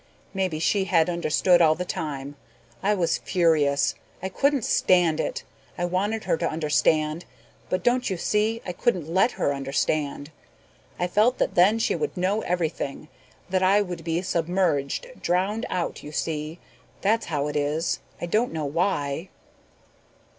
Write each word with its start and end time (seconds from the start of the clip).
Maybe 0.33 0.57
she 0.57 0.85
had 0.85 1.11
understood 1.11 1.61
all 1.61 1.75
the 1.75 1.85
time. 1.85 2.35
I 2.81 2.95
was 2.95 3.19
furious. 3.19 3.93
I 4.23 4.29
couldn't 4.29 4.65
stand 4.65 5.19
it. 5.19 5.43
I 5.77 5.85
wanted 5.85 6.23
her 6.23 6.37
to 6.37 6.49
understand 6.49 7.25
but, 7.69 7.83
don't 7.83 8.09
you 8.09 8.17
see, 8.17 8.63
I 8.65 8.71
couldn't 8.73 9.13
let 9.13 9.33
her 9.33 9.53
understand. 9.53 10.31
I 10.97 11.05
felt 11.05 11.37
that 11.37 11.53
then 11.53 11.77
she 11.77 11.93
would 11.93 12.17
know 12.17 12.41
everything, 12.41 13.09
that 13.51 13.61
I 13.61 13.83
would 13.83 14.03
be 14.03 14.23
submerged, 14.23 15.05
drowned 15.21 15.67
out, 15.69 16.01
you 16.01 16.11
see. 16.11 16.57
That's 17.01 17.27
how 17.27 17.45
it 17.47 17.55
is. 17.55 17.99
I 18.19 18.25
don't 18.25 18.51
know 18.51 18.65
why." 18.65 19.29